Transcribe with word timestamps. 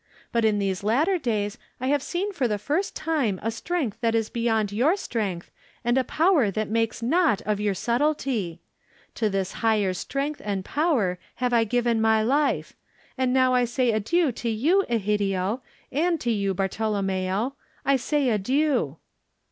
But 0.31 0.43
in 0.43 0.57
these 0.57 0.83
latter 0.83 1.19
days 1.19 1.59
I 1.79 1.85
have 1.89 2.01
seen 2.01 2.33
for 2.33 2.47
the 2.47 2.57
first 2.57 2.95
time 2.95 3.39
a 3.43 3.51
strength 3.51 3.99
that 4.01 4.15
is 4.15 4.31
beyond 4.31 4.71
your 4.71 4.97
strength 4.97 5.51
and 5.85 5.95
a 5.95 6.03
power 6.03 6.49
that 6.49 6.71
makes 6.71 7.03
naught 7.03 7.41
of 7.43 7.59
your 7.59 7.75
subtlety. 7.75 8.61
To 9.13 9.29
this 9.29 9.51
higher 9.61 9.93
strength 9.93 10.41
and 10.43 10.65
power 10.65 11.19
have 11.35 11.53
I 11.53 11.65
given 11.65 12.01
my 12.01 12.23
life. 12.23 12.73
And 13.15 13.31
now 13.31 13.53
I 13.53 13.65
say 13.65 13.91
adieu 13.91 14.31
to 14.31 14.49
you, 14.49 14.83
Egidio, 14.89 15.61
and 15.91 16.19
to 16.19 16.31
you, 16.31 16.55
Bartolommeo, 16.55 17.53
I 17.85 17.95
say 17.97 18.29
adieu." 18.29 18.97